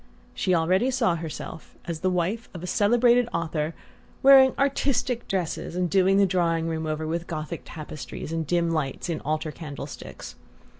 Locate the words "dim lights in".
8.47-9.21